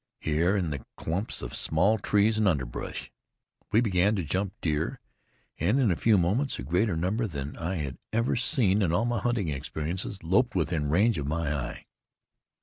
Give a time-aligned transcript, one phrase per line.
[0.19, 3.11] Here in the clumps of small trees and underbrush,
[3.71, 4.99] we began to jump deer,
[5.59, 9.05] and in a few moments a greater number than I had ever seen in all
[9.05, 11.85] my hunting experiences loped within range of my eye.